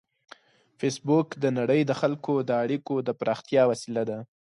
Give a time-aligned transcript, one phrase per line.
[0.79, 4.17] فېسبوک د نړۍ د خلکو د اړیکو د پراختیا وسیله ده